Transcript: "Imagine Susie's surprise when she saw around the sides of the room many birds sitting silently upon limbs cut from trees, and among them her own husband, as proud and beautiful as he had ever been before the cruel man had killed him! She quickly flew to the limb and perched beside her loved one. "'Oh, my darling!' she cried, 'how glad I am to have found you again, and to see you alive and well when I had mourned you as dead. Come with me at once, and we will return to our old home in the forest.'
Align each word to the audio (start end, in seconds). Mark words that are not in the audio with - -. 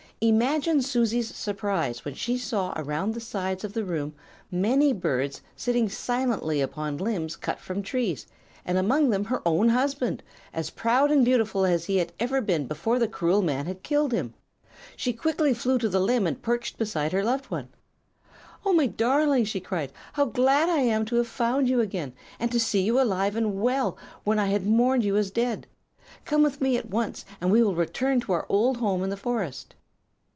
"Imagine 0.23 0.83
Susie's 0.83 1.33
surprise 1.33 2.05
when 2.05 2.13
she 2.13 2.37
saw 2.37 2.73
around 2.75 3.15
the 3.15 3.19
sides 3.19 3.63
of 3.63 3.73
the 3.73 3.83
room 3.83 4.13
many 4.51 4.93
birds 4.93 5.41
sitting 5.55 5.89
silently 5.89 6.61
upon 6.61 6.99
limbs 6.99 7.35
cut 7.35 7.59
from 7.59 7.81
trees, 7.81 8.27
and 8.63 8.77
among 8.77 9.09
them 9.09 9.25
her 9.25 9.41
own 9.47 9.69
husband, 9.69 10.21
as 10.53 10.69
proud 10.69 11.09
and 11.09 11.25
beautiful 11.25 11.65
as 11.65 11.85
he 11.85 11.97
had 11.97 12.13
ever 12.19 12.39
been 12.39 12.67
before 12.67 12.99
the 12.99 13.07
cruel 13.07 13.41
man 13.41 13.65
had 13.65 13.81
killed 13.81 14.11
him! 14.11 14.35
She 14.95 15.11
quickly 15.11 15.55
flew 15.55 15.79
to 15.79 15.89
the 15.89 15.99
limb 15.99 16.27
and 16.27 16.39
perched 16.39 16.77
beside 16.77 17.13
her 17.13 17.23
loved 17.23 17.45
one. 17.47 17.69
"'Oh, 18.63 18.73
my 18.73 18.85
darling!' 18.85 19.45
she 19.45 19.59
cried, 19.59 19.91
'how 20.13 20.25
glad 20.25 20.69
I 20.69 20.81
am 20.81 21.03
to 21.05 21.15
have 21.15 21.27
found 21.27 21.67
you 21.67 21.81
again, 21.81 22.13
and 22.39 22.51
to 22.51 22.59
see 22.59 22.83
you 22.83 23.01
alive 23.01 23.35
and 23.35 23.59
well 23.59 23.97
when 24.23 24.37
I 24.37 24.49
had 24.49 24.67
mourned 24.67 25.03
you 25.03 25.17
as 25.17 25.31
dead. 25.31 25.65
Come 26.25 26.43
with 26.43 26.61
me 26.61 26.77
at 26.77 26.91
once, 26.91 27.25
and 27.41 27.49
we 27.51 27.63
will 27.63 27.73
return 27.73 28.19
to 28.19 28.33
our 28.33 28.45
old 28.49 28.77
home 28.77 29.03
in 29.03 29.09
the 29.09 29.17
forest.' 29.17 29.73